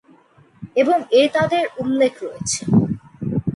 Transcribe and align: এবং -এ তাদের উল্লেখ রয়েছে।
এবং 0.75 0.97
-এ 1.09 1.21
তাদের 1.35 1.63
উল্লেখ 1.81 2.13
রয়েছে। 2.23 2.61